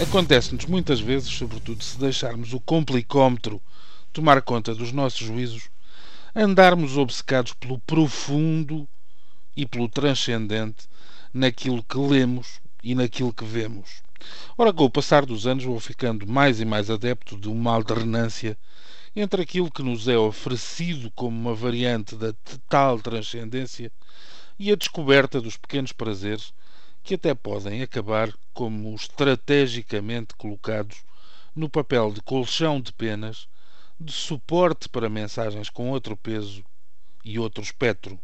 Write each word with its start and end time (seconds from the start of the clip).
Acontece-nos 0.00 0.64
muitas 0.64 1.00
vezes, 1.00 1.28
sobretudo 1.28 1.84
se 1.84 1.98
deixarmos 1.98 2.52
o 2.52 2.60
complicómetro 2.60 3.60
tomar 4.12 4.42
conta 4.42 4.74
dos 4.74 4.90
nossos 4.90 5.20
juízos, 5.20 5.70
andarmos 6.34 6.96
obcecados 6.96 7.52
pelo 7.52 7.78
profundo 7.78 8.88
e 9.56 9.66
pelo 9.66 9.88
transcendente 9.88 10.88
naquilo 11.32 11.82
que 11.82 11.98
lemos 11.98 12.60
e 12.82 12.94
naquilo 12.94 13.32
que 13.32 13.44
vemos. 13.44 14.02
Ora, 14.56 14.72
com 14.72 14.84
o 14.84 14.90
passar 14.90 15.26
dos 15.26 15.46
anos, 15.46 15.64
vou 15.64 15.78
ficando 15.78 16.26
mais 16.26 16.60
e 16.60 16.64
mais 16.64 16.90
adepto 16.90 17.36
de 17.36 17.48
uma 17.48 17.72
alternância 17.72 18.56
entre 19.14 19.42
aquilo 19.42 19.70
que 19.70 19.82
nos 19.82 20.08
é 20.08 20.16
oferecido 20.16 21.10
como 21.10 21.38
uma 21.38 21.54
variante 21.54 22.16
da 22.16 22.34
tal 22.68 22.98
transcendência 22.98 23.92
e 24.58 24.72
a 24.72 24.76
descoberta 24.76 25.40
dos 25.40 25.56
pequenos 25.56 25.92
prazeres 25.92 26.52
que 27.02 27.14
até 27.14 27.34
podem 27.34 27.82
acabar 27.82 28.32
como 28.54 28.94
estrategicamente 28.94 30.34
colocados 30.36 31.02
no 31.54 31.68
papel 31.68 32.12
de 32.12 32.22
colchão 32.22 32.80
de 32.80 32.92
penas, 32.92 33.48
de 33.98 34.12
suporte 34.12 34.88
para 34.88 35.08
mensagens 35.08 35.68
com 35.68 35.90
outro 35.90 36.16
peso 36.16 36.64
e 37.24 37.38
outro 37.38 37.62
espectro. 37.62 38.18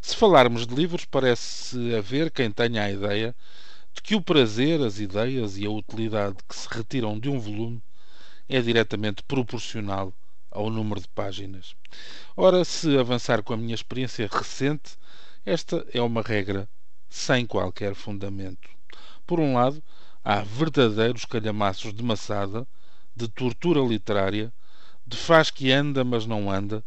Se 0.00 0.16
falarmos 0.16 0.66
de 0.66 0.74
livros, 0.74 1.04
parece 1.04 1.94
haver 1.94 2.30
quem 2.30 2.50
tenha 2.50 2.84
a 2.84 2.90
ideia 2.90 3.34
de 3.94 4.02
que 4.02 4.14
o 4.14 4.20
prazer, 4.20 4.80
as 4.80 4.98
ideias 4.98 5.56
e 5.56 5.66
a 5.66 5.70
utilidade 5.70 6.36
que 6.48 6.54
se 6.54 6.68
retiram 6.68 7.18
de 7.18 7.28
um 7.28 7.38
volume 7.38 7.82
é 8.48 8.60
diretamente 8.60 9.22
proporcional 9.22 10.12
ao 10.50 10.70
número 10.70 11.00
de 11.00 11.08
páginas. 11.08 11.74
Ora, 12.36 12.64
se 12.64 12.96
avançar 12.96 13.42
com 13.42 13.54
a 13.54 13.56
minha 13.56 13.74
experiência 13.74 14.28
recente, 14.30 14.96
esta 15.44 15.86
é 15.92 16.00
uma 16.00 16.22
regra 16.22 16.68
sem 17.08 17.46
qualquer 17.46 17.94
fundamento. 17.94 18.68
Por 19.26 19.40
um 19.40 19.54
lado, 19.54 19.82
há 20.24 20.40
verdadeiros 20.40 21.24
calhamaços 21.24 21.92
de 21.92 22.02
maçada, 22.02 22.66
de 23.14 23.28
tortura 23.28 23.80
literária, 23.80 24.52
de 25.06 25.16
faz 25.16 25.50
que 25.50 25.70
anda, 25.70 26.04
mas 26.04 26.26
não 26.26 26.50
anda, 26.50 26.84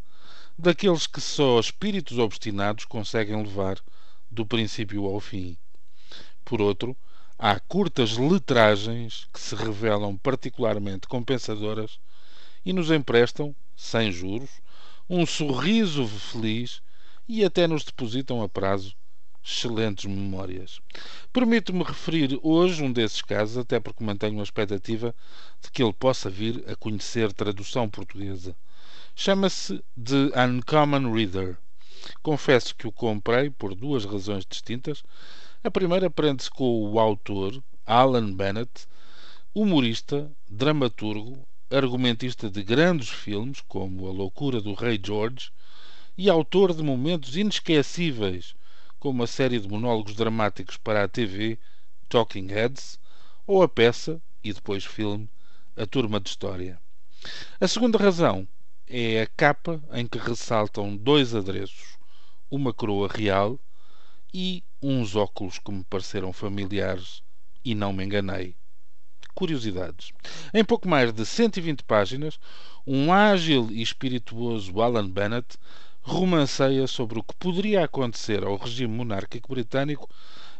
daqueles 0.57 1.07
que 1.07 1.21
só 1.21 1.59
espíritos 1.59 2.17
obstinados 2.17 2.85
conseguem 2.85 3.41
levar 3.41 3.79
do 4.29 4.45
princípio 4.45 5.05
ao 5.05 5.19
fim. 5.19 5.57
Por 6.43 6.61
outro, 6.61 6.95
há 7.37 7.59
curtas 7.59 8.17
letragens 8.17 9.27
que 9.33 9.39
se 9.39 9.55
revelam 9.55 10.17
particularmente 10.17 11.07
compensadoras 11.07 11.99
e 12.65 12.73
nos 12.73 12.91
emprestam, 12.91 13.55
sem 13.75 14.11
juros, 14.11 14.49
um 15.09 15.25
sorriso 15.25 16.05
feliz 16.05 16.81
e 17.27 17.43
até 17.45 17.67
nos 17.67 17.83
depositam 17.83 18.41
a 18.41 18.49
prazo 18.49 18.98
excelentes 19.43 20.05
memórias. 20.05 20.79
Permito-me 21.31 21.83
referir 21.83 22.39
hoje 22.43 22.83
um 22.83 22.91
desses 22.91 23.21
casos, 23.21 23.57
até 23.57 23.79
porque 23.79 24.03
mantenho 24.03 24.39
a 24.39 24.43
expectativa 24.43 25.15
de 25.61 25.71
que 25.71 25.83
ele 25.83 25.93
possa 25.93 26.29
vir 26.29 26.63
a 26.67 26.75
conhecer 26.75 27.33
tradução 27.33 27.89
portuguesa. 27.89 28.55
Chama-se 29.15 29.83
The 30.01 30.31
Uncommon 30.45 31.11
Reader. 31.11 31.57
Confesso 32.21 32.75
que 32.75 32.87
o 32.87 32.91
comprei 32.91 33.49
por 33.49 33.75
duas 33.75 34.05
razões 34.05 34.45
distintas. 34.45 35.03
A 35.63 35.69
primeira 35.69 36.09
prende-se 36.09 36.49
com 36.49 36.89
o 36.89 36.99
autor, 36.99 37.61
Alan 37.85 38.33
Bennett, 38.33 38.87
humorista, 39.53 40.31
dramaturgo, 40.49 41.45
argumentista 41.69 42.49
de 42.49 42.63
grandes 42.63 43.09
filmes, 43.09 43.61
como 43.67 44.07
A 44.07 44.11
Loucura 44.11 44.61
do 44.61 44.73
Rei 44.73 44.99
George, 45.03 45.51
e 46.17 46.29
autor 46.29 46.73
de 46.73 46.83
momentos 46.83 47.35
inesquecíveis 47.35 48.55
com 48.99 49.10
uma 49.10 49.27
série 49.27 49.60
de 49.60 49.67
monólogos 49.67 50.14
dramáticos 50.14 50.76
para 50.77 51.04
a 51.04 51.08
TV, 51.08 51.58
Talking 52.10 52.48
Heads, 52.48 52.99
ou 53.48 53.64
a 53.64 53.70
peça, 53.70 54.21
e 54.43 54.52
depois 54.52 54.83
filme, 54.83 55.30
A 55.76 55.86
Turma 55.86 56.20
de 56.20 56.30
História. 56.30 56.80
A 57.59 57.67
segunda 57.67 57.98
razão 57.98 58.48
é 58.88 59.21
a 59.21 59.27
capa 59.27 59.82
em 59.93 60.05
que 60.05 60.17
ressaltam 60.17 60.95
dois 60.95 61.33
adereços, 61.33 61.98
uma 62.52 62.73
coroa 62.73 63.08
real 63.08 63.59
e 64.33 64.64
uns 64.82 65.15
óculos 65.15 65.59
que 65.59 65.71
me 65.71 65.83
pareceram 65.83 66.33
familiares 66.33 67.21
e 67.64 67.76
não 67.76 67.93
me 67.93 68.04
enganei. 68.04 68.55
Curiosidades. 69.33 70.11
Em 70.54 70.64
pouco 70.64 70.88
mais 70.88 71.14
de 71.14 71.26
120 71.26 71.83
páginas, 71.83 72.39
um 72.86 73.14
ágil 73.14 73.70
e 73.71 73.82
espirituoso 73.82 74.82
Alan 74.82 75.09
Bennett 75.09 75.58
romanceia 76.02 76.87
sobre 76.87 77.20
o 77.20 77.23
que 77.23 77.36
poderia 77.36 77.83
acontecer 77.83 78.43
ao 78.43 78.58
regime 78.58 78.93
monárquico 78.93 79.54
britânico 79.54 80.10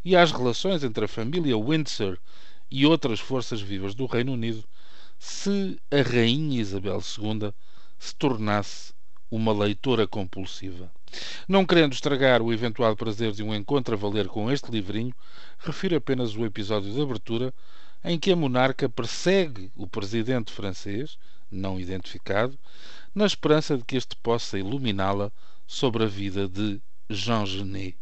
e 0.04 0.16
às 0.16 0.32
relações 0.32 0.84
entre 0.84 1.04
a 1.04 1.08
família 1.08 1.56
Windsor 1.56 2.18
e 2.70 2.86
outras 2.86 3.20
forças 3.20 3.60
vivas 3.60 3.94
do 3.94 4.06
Reino 4.06 4.32
Unido 4.32 4.64
se 5.18 5.78
a 5.90 6.02
Rainha 6.02 6.60
Isabel 6.60 7.00
II 7.00 7.52
se 7.98 8.14
tornasse 8.14 8.94
uma 9.30 9.52
leitora 9.52 10.06
compulsiva. 10.06 10.90
Não 11.46 11.66
querendo 11.66 11.92
estragar 11.92 12.40
o 12.40 12.52
eventual 12.52 12.96
prazer 12.96 13.32
de 13.32 13.42
um 13.42 13.54
encontro 13.54 13.94
a 13.94 13.98
valer 13.98 14.28
com 14.28 14.50
este 14.50 14.70
livrinho, 14.70 15.14
refiro 15.58 15.96
apenas 15.96 16.34
o 16.34 16.44
episódio 16.44 16.92
de 16.92 17.00
abertura 17.00 17.52
em 18.02 18.18
que 18.18 18.32
a 18.32 18.36
monarca 18.36 18.88
persegue 18.88 19.70
o 19.76 19.86
presidente 19.86 20.52
francês, 20.52 21.18
não 21.50 21.78
identificado, 21.78 22.58
na 23.14 23.26
esperança 23.26 23.76
de 23.76 23.84
que 23.84 23.96
este 23.96 24.16
possa 24.16 24.58
iluminá-la 24.58 25.30
sobre 25.66 26.04
a 26.04 26.06
vida 26.06 26.48
de 26.48 26.80
Jean 27.08 27.44
Genet. 27.44 27.96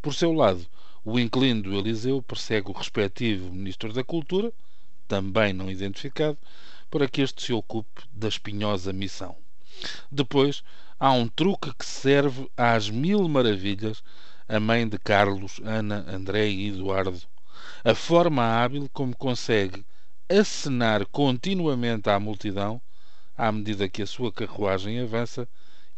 Por 0.00 0.14
seu 0.14 0.32
lado, 0.32 0.66
o 1.04 1.18
inclino 1.18 1.62
do 1.62 1.74
Eliseu 1.74 2.22
persegue 2.22 2.70
o 2.70 2.74
respectivo 2.74 3.52
Ministro 3.52 3.92
da 3.92 4.02
Cultura, 4.02 4.52
também 5.06 5.52
não 5.52 5.70
identificado, 5.70 6.38
para 6.90 7.08
que 7.08 7.22
este 7.22 7.42
se 7.42 7.52
ocupe 7.52 8.02
da 8.12 8.28
espinhosa 8.28 8.92
missão. 8.92 9.36
Depois, 10.10 10.62
há 10.98 11.12
um 11.12 11.28
truque 11.28 11.72
que 11.74 11.84
serve 11.84 12.50
às 12.56 12.90
mil 12.90 13.28
maravilhas 13.28 14.02
a 14.48 14.58
mãe 14.58 14.88
de 14.88 14.98
Carlos, 14.98 15.60
Ana, 15.62 16.04
André 16.08 16.48
e 16.48 16.68
Eduardo. 16.68 17.20
A 17.84 17.94
forma 17.94 18.42
hábil 18.42 18.88
como 18.92 19.16
consegue 19.16 19.84
acenar 20.28 21.06
continuamente 21.06 22.10
à 22.10 22.18
multidão 22.20 22.80
à 23.36 23.52
medida 23.52 23.88
que 23.88 24.02
a 24.02 24.06
sua 24.06 24.32
carruagem 24.32 25.00
avança, 25.00 25.48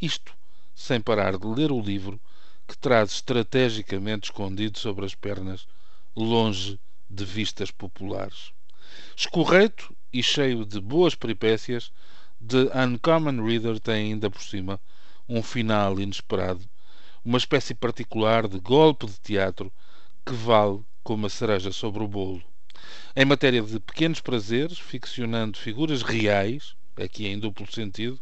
isto 0.00 0.36
sem 0.74 1.00
parar 1.00 1.38
de 1.38 1.46
ler 1.46 1.72
o 1.72 1.80
livro 1.80 2.20
que 2.68 2.76
traz 2.76 3.12
estrategicamente 3.12 4.24
escondido 4.24 4.78
sobre 4.78 5.04
as 5.04 5.14
pernas, 5.14 5.66
longe 6.14 6.78
de 7.08 7.24
vistas 7.24 7.70
populares. 7.70 8.52
Escorreito 9.16 9.94
e 10.12 10.22
cheio 10.22 10.64
de 10.64 10.80
boas 10.80 11.14
peripécias, 11.14 11.90
The 12.46 12.70
Uncommon 12.78 13.44
Reader 13.44 13.80
tem 13.80 14.12
ainda 14.12 14.30
por 14.30 14.42
cima 14.42 14.80
um 15.28 15.42
final 15.42 15.98
inesperado, 15.98 16.68
uma 17.24 17.38
espécie 17.38 17.74
particular 17.74 18.48
de 18.48 18.58
golpe 18.58 19.06
de 19.06 19.18
teatro 19.20 19.72
que 20.24 20.32
vale 20.32 20.84
como 21.10 21.26
a 21.26 21.28
cereja 21.28 21.72
sobre 21.72 22.04
o 22.04 22.06
bolo. 22.06 22.40
Em 23.16 23.24
matéria 23.24 23.60
de 23.60 23.80
pequenos 23.80 24.20
prazeres, 24.20 24.78
ficcionando 24.78 25.58
figuras 25.58 26.02
reais, 26.02 26.76
aqui 26.94 27.26
em 27.26 27.36
duplo 27.36 27.66
sentido, 27.68 28.16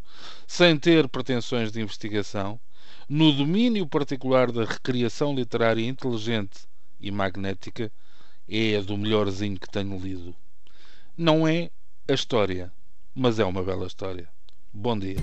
sem 0.46 0.74
ter 0.78 1.06
pretensões 1.06 1.70
de 1.70 1.82
investigação, 1.82 2.58
no 3.06 3.30
domínio 3.30 3.86
particular 3.86 4.50
da 4.50 4.64
recriação 4.64 5.34
literária 5.34 5.86
inteligente 5.86 6.60
e 6.98 7.10
magnética, 7.10 7.92
é 8.48 8.80
do 8.80 8.96
melhorzinho 8.96 9.60
que 9.60 9.68
tenho 9.68 9.98
lido. 9.98 10.34
Não 11.14 11.46
é 11.46 11.70
a 12.08 12.14
história, 12.14 12.72
mas 13.14 13.38
é 13.38 13.44
uma 13.44 13.62
bela 13.62 13.86
história. 13.86 14.30
Bom 14.72 14.98
dia. 14.98 15.18